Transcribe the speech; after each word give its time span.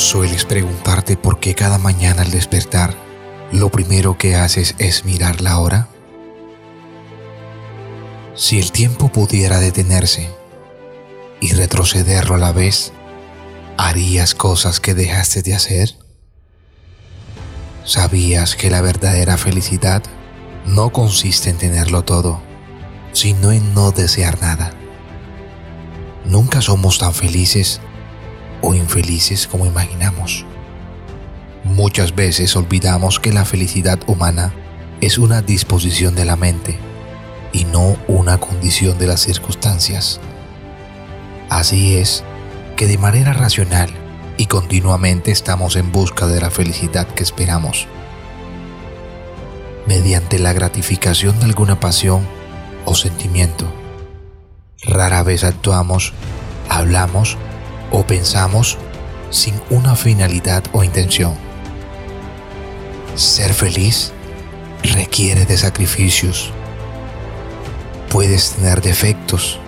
Sueles 0.00 0.46
preguntarte 0.46 1.18
por 1.18 1.40
qué 1.40 1.54
cada 1.54 1.76
mañana 1.76 2.22
al 2.22 2.30
despertar 2.30 2.94
lo 3.52 3.68
primero 3.68 4.16
que 4.16 4.34
haces 4.34 4.74
es 4.78 5.04
mirar 5.04 5.42
la 5.42 5.58
hora. 5.58 5.88
Si 8.34 8.58
el 8.58 8.72
tiempo 8.72 9.12
pudiera 9.12 9.60
detenerse 9.60 10.30
y 11.42 11.52
retrocederlo 11.52 12.36
a 12.36 12.38
la 12.38 12.50
vez, 12.50 12.94
¿harías 13.76 14.34
cosas 14.34 14.80
que 14.80 14.94
dejaste 14.94 15.42
de 15.42 15.54
hacer? 15.54 15.94
¿Sabías 17.84 18.56
que 18.56 18.70
la 18.70 18.80
verdadera 18.80 19.36
felicidad 19.36 20.02
no 20.64 20.94
consiste 20.94 21.50
en 21.50 21.58
tenerlo 21.58 22.04
todo, 22.04 22.40
sino 23.12 23.52
en 23.52 23.74
no 23.74 23.90
desear 23.90 24.40
nada? 24.40 24.72
Nunca 26.24 26.62
somos 26.62 26.96
tan 26.96 27.12
felices 27.12 27.82
o 28.62 28.74
infelices 28.74 29.46
como 29.46 29.66
imaginamos. 29.66 30.44
Muchas 31.64 32.14
veces 32.14 32.56
olvidamos 32.56 33.20
que 33.20 33.32
la 33.32 33.44
felicidad 33.44 33.98
humana 34.06 34.52
es 35.00 35.18
una 35.18 35.42
disposición 35.42 36.14
de 36.14 36.24
la 36.24 36.36
mente 36.36 36.78
y 37.52 37.64
no 37.64 37.96
una 38.08 38.38
condición 38.38 38.98
de 38.98 39.06
las 39.06 39.20
circunstancias. 39.20 40.20
Así 41.48 41.96
es 41.96 42.24
que 42.76 42.86
de 42.86 42.98
manera 42.98 43.32
racional 43.32 43.90
y 44.36 44.46
continuamente 44.46 45.30
estamos 45.30 45.76
en 45.76 45.92
busca 45.92 46.26
de 46.26 46.40
la 46.40 46.50
felicidad 46.50 47.06
que 47.06 47.22
esperamos. 47.22 47.86
Mediante 49.86 50.38
la 50.38 50.52
gratificación 50.52 51.38
de 51.40 51.46
alguna 51.46 51.78
pasión 51.78 52.26
o 52.84 52.94
sentimiento. 52.94 53.70
Rara 54.82 55.22
vez 55.22 55.44
actuamos, 55.44 56.14
hablamos 56.68 57.36
o 57.90 58.04
pensamos 58.04 58.78
sin 59.30 59.54
una 59.70 59.96
finalidad 59.96 60.62
o 60.72 60.84
intención. 60.84 61.34
Ser 63.14 63.54
feliz 63.54 64.12
requiere 64.82 65.44
de 65.44 65.56
sacrificios. 65.56 66.52
Puedes 68.08 68.52
tener 68.52 68.80
defectos, 68.80 69.58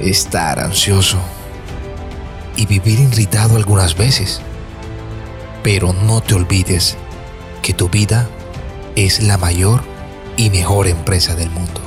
estar 0.00 0.60
ansioso 0.60 1.18
y 2.56 2.66
vivir 2.66 3.00
irritado 3.00 3.56
algunas 3.56 3.96
veces. 3.96 4.40
Pero 5.62 5.92
no 5.92 6.20
te 6.20 6.34
olvides 6.34 6.96
que 7.62 7.74
tu 7.74 7.88
vida 7.88 8.28
es 8.94 9.22
la 9.22 9.36
mayor 9.38 9.82
y 10.36 10.50
mejor 10.50 10.86
empresa 10.86 11.34
del 11.34 11.50
mundo. 11.50 11.80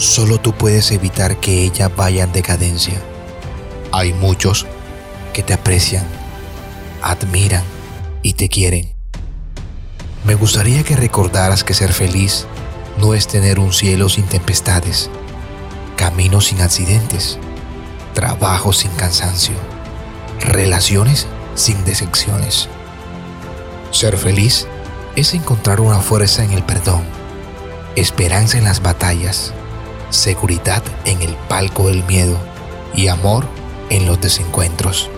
Solo 0.00 0.40
tú 0.40 0.54
puedes 0.54 0.92
evitar 0.92 1.40
que 1.40 1.62
ella 1.62 1.90
vaya 1.90 2.24
en 2.24 2.32
decadencia. 2.32 2.98
Hay 3.92 4.14
muchos 4.14 4.64
que 5.34 5.42
te 5.42 5.52
aprecian, 5.52 6.06
admiran 7.02 7.62
y 8.22 8.32
te 8.32 8.48
quieren. 8.48 8.94
Me 10.24 10.36
gustaría 10.36 10.84
que 10.84 10.96
recordaras 10.96 11.64
que 11.64 11.74
ser 11.74 11.92
feliz 11.92 12.46
no 12.98 13.12
es 13.12 13.26
tener 13.26 13.58
un 13.58 13.74
cielo 13.74 14.08
sin 14.08 14.24
tempestades, 14.24 15.10
caminos 15.98 16.46
sin 16.46 16.62
accidentes, 16.62 17.38
trabajo 18.14 18.72
sin 18.72 18.92
cansancio, 18.92 19.56
relaciones 20.40 21.26
sin 21.54 21.84
decepciones. 21.84 22.70
Ser 23.90 24.16
feliz 24.16 24.66
es 25.14 25.34
encontrar 25.34 25.82
una 25.82 26.00
fuerza 26.00 26.42
en 26.42 26.52
el 26.52 26.62
perdón, 26.62 27.02
esperanza 27.96 28.56
en 28.56 28.64
las 28.64 28.80
batallas, 28.80 29.52
seguridad 30.10 30.82
en 31.04 31.22
el 31.22 31.34
palco 31.48 31.88
del 31.88 32.04
miedo 32.04 32.36
y 32.94 33.08
amor 33.08 33.46
en 33.88 34.06
los 34.06 34.20
desencuentros. 34.20 35.08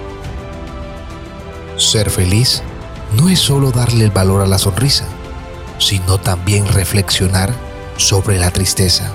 Ser 1.76 2.10
feliz 2.10 2.62
no 3.16 3.28
es 3.28 3.40
solo 3.40 3.72
darle 3.72 4.04
el 4.04 4.10
valor 4.10 4.42
a 4.42 4.46
la 4.46 4.58
sonrisa, 4.58 5.06
sino 5.78 6.18
también 6.18 6.66
reflexionar 6.68 7.52
sobre 7.96 8.38
la 8.38 8.50
tristeza. 8.50 9.12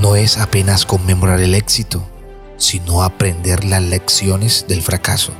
No 0.00 0.16
es 0.16 0.38
apenas 0.38 0.84
conmemorar 0.84 1.40
el 1.40 1.54
éxito, 1.54 2.02
sino 2.56 3.02
aprender 3.02 3.64
las 3.64 3.82
lecciones 3.82 4.66
del 4.68 4.82
fracaso. 4.82 5.32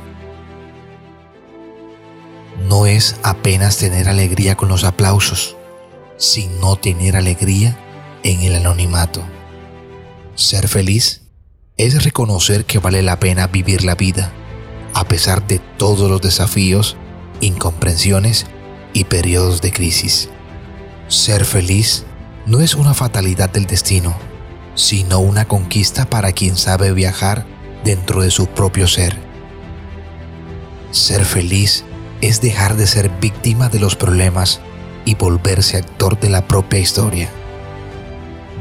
No 2.67 2.85
es 2.85 3.15
apenas 3.23 3.77
tener 3.77 4.09
alegría 4.09 4.55
con 4.55 4.67
los 4.67 4.83
aplausos, 4.83 5.55
sino 6.17 6.75
tener 6.75 7.15
alegría 7.15 7.77
en 8.23 8.41
el 8.41 8.55
anonimato. 8.55 9.23
Ser 10.35 10.67
feliz 10.67 11.21
es 11.77 12.03
reconocer 12.03 12.65
que 12.65 12.79
vale 12.79 13.01
la 13.01 13.19
pena 13.19 13.47
vivir 13.47 13.83
la 13.83 13.95
vida 13.95 14.33
a 14.93 15.07
pesar 15.07 15.45
de 15.47 15.59
todos 15.59 16.09
los 16.09 16.21
desafíos, 16.21 16.97
incomprensiones 17.41 18.45
y 18.93 19.05
periodos 19.05 19.61
de 19.61 19.71
crisis. 19.71 20.29
Ser 21.07 21.45
feliz 21.45 22.05
no 22.45 22.59
es 22.59 22.75
una 22.75 22.93
fatalidad 22.93 23.49
del 23.49 23.65
destino, 23.65 24.15
sino 24.75 25.19
una 25.19 25.45
conquista 25.45 26.09
para 26.09 26.31
quien 26.31 26.57
sabe 26.57 26.91
viajar 26.91 27.45
dentro 27.83 28.21
de 28.21 28.31
su 28.31 28.47
propio 28.47 28.87
ser. 28.87 29.15
Ser 30.91 31.23
feliz 31.23 31.85
es 32.21 32.41
dejar 32.41 32.75
de 32.75 32.87
ser 32.87 33.09
víctima 33.21 33.69
de 33.69 33.79
los 33.79 33.95
problemas 33.95 34.59
y 35.05 35.15
volverse 35.15 35.77
actor 35.77 36.19
de 36.19 36.29
la 36.29 36.47
propia 36.47 36.79
historia. 36.79 37.29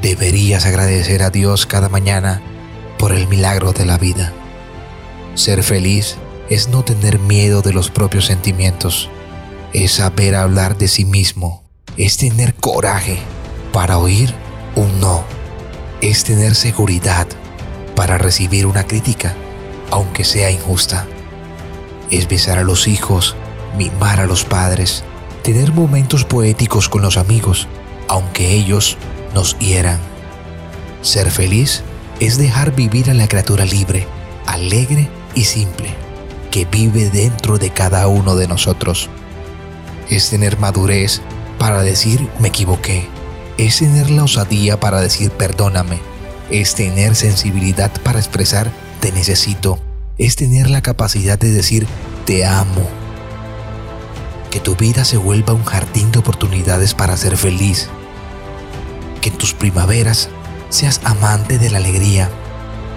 Deberías 0.02 0.64
agradecer 0.64 1.24
a 1.24 1.30
Dios 1.30 1.66
cada 1.66 1.88
mañana 1.88 2.40
por 2.98 3.12
el 3.12 3.26
milagro 3.26 3.72
de 3.72 3.84
la 3.84 3.98
vida. 3.98 4.32
Ser 5.34 5.64
feliz 5.64 6.16
es 6.48 6.68
no 6.68 6.84
tener 6.84 7.18
miedo 7.18 7.62
de 7.62 7.72
los 7.72 7.90
propios 7.90 8.26
sentimientos, 8.26 9.10
es 9.72 9.92
saber 9.92 10.36
hablar 10.36 10.78
de 10.78 10.86
sí 10.86 11.04
mismo, 11.04 11.64
es 11.96 12.16
tener 12.16 12.54
coraje 12.54 13.18
para 13.72 13.98
oír 13.98 14.32
un 14.76 15.00
no, 15.00 15.24
es 16.00 16.22
tener 16.22 16.54
seguridad 16.54 17.26
para 17.96 18.18
recibir 18.18 18.66
una 18.66 18.84
crítica, 18.84 19.34
aunque 19.90 20.24
sea 20.24 20.52
injusta. 20.52 21.06
Es 22.08 22.28
besar 22.28 22.58
a 22.58 22.62
los 22.62 22.86
hijos, 22.86 23.34
mimar 23.76 24.20
a 24.20 24.26
los 24.26 24.44
padres, 24.44 25.02
tener 25.42 25.72
momentos 25.72 26.24
poéticos 26.24 26.88
con 26.88 27.02
los 27.02 27.16
amigos, 27.16 27.66
aunque 28.06 28.54
ellos 28.54 28.96
nos 29.38 29.56
hieran. 29.60 30.00
Ser 31.00 31.30
feliz 31.30 31.84
es 32.18 32.38
dejar 32.38 32.74
vivir 32.74 33.08
a 33.08 33.14
la 33.14 33.28
criatura 33.28 33.64
libre, 33.64 34.04
alegre 34.46 35.08
y 35.36 35.44
simple, 35.44 35.94
que 36.50 36.64
vive 36.64 37.08
dentro 37.08 37.56
de 37.56 37.70
cada 37.70 38.08
uno 38.08 38.34
de 38.34 38.48
nosotros. 38.48 39.08
Es 40.10 40.28
tener 40.28 40.58
madurez 40.58 41.20
para 41.56 41.82
decir 41.82 42.28
me 42.40 42.48
equivoqué. 42.48 43.06
Es 43.58 43.78
tener 43.78 44.10
la 44.10 44.24
osadía 44.24 44.80
para 44.80 45.00
decir 45.00 45.30
perdóname. 45.30 46.00
Es 46.50 46.74
tener 46.74 47.14
sensibilidad 47.14 47.92
para 48.02 48.18
expresar 48.18 48.72
te 48.98 49.12
necesito. 49.12 49.78
Es 50.16 50.34
tener 50.34 50.68
la 50.68 50.82
capacidad 50.82 51.38
de 51.38 51.52
decir 51.52 51.86
te 52.24 52.44
amo. 52.44 52.88
Que 54.50 54.58
tu 54.58 54.74
vida 54.74 55.04
se 55.04 55.16
vuelva 55.16 55.52
un 55.54 55.64
jardín 55.64 56.10
de 56.10 56.18
oportunidades 56.18 56.92
para 56.92 57.16
ser 57.16 57.36
feliz 57.36 57.88
que 59.18 59.30
en 59.30 59.38
tus 59.38 59.54
primaveras 59.54 60.28
seas 60.68 61.00
amante 61.04 61.58
de 61.58 61.70
la 61.70 61.78
alegría, 61.78 62.28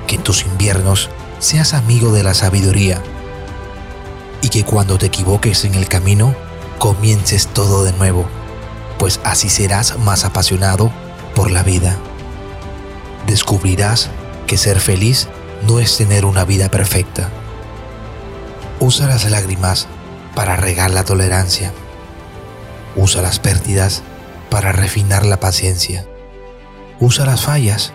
que 0.08 0.16
en 0.16 0.24
tus 0.24 0.46
inviernos 0.46 1.10
seas 1.40 1.74
amigo 1.74 2.12
de 2.12 2.24
la 2.24 2.34
sabiduría 2.34 3.02
y 4.42 4.50
que 4.50 4.64
cuando 4.64 4.98
te 4.98 5.08
equivoques 5.08 5.66
en 5.66 5.76
el 5.76 5.88
camino 5.88 6.36
comiences 6.80 7.48
todo 7.48 7.84
de 7.84 7.94
nuevo, 7.94 8.26
pues 8.98 9.20
así 9.24 9.50
serás 9.50 9.98
más 10.00 10.26
apasionado 10.26 10.92
por 11.36 11.52
la 11.52 11.64
vida. 11.64 11.98
Descubrirás 13.28 14.10
que 14.48 14.58
ser 14.58 14.80
feliz 14.80 15.28
no 15.68 15.80
es 15.80 15.96
tener 15.98 16.26
una 16.26 16.44
vida 16.44 16.70
perfecta. 16.70 17.30
Usa 18.80 19.08
las 19.08 19.30
lágrimas 19.30 19.88
para 20.36 20.56
regar 20.56 20.92
la 20.92 21.04
tolerancia. 21.04 21.72
Usa 22.96 23.22
las 23.22 23.40
pérdidas 23.40 24.02
para 24.50 24.72
refinar 24.72 25.26
la 25.26 25.40
paciencia. 25.40 26.06
Usa 27.02 27.26
las 27.26 27.42
fallas 27.42 27.94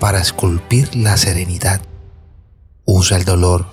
para 0.00 0.20
esculpir 0.20 0.96
la 0.96 1.16
serenidad. 1.16 1.80
Usa 2.84 3.16
el 3.16 3.24
dolor 3.24 3.66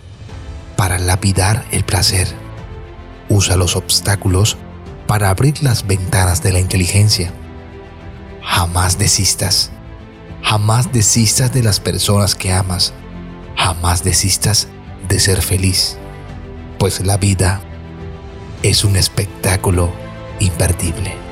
para 0.78 1.00
lapidar 1.00 1.66
el 1.72 1.84
placer. 1.84 2.28
Usa 3.30 3.58
los 3.58 3.76
obstáculos 3.76 4.58
para 5.08 5.32
abrir 5.32 5.64
las 5.64 5.88
ventanas 5.88 6.44
de 6.44 6.54
la 6.54 6.60
inteligencia. 6.60 7.34
Jamás 8.44 9.00
desistas. 9.00 9.72
Jamás 10.44 10.94
desistas 10.94 11.52
de 11.52 11.64
las 11.64 11.80
personas 11.80 12.36
que 12.36 12.54
amas. 12.54 12.94
Jamás 13.56 14.04
desistas 14.04 14.68
de 15.08 15.20
ser 15.20 15.42
feliz. 15.42 15.98
Pues 16.78 17.04
la 17.04 17.18
vida 17.18 17.60
es 18.62 18.84
un 18.84 18.98
espectáculo 18.98 19.92
imperdible. 20.40 21.29